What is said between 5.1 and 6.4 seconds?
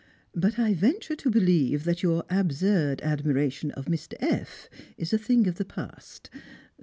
a thing of the past.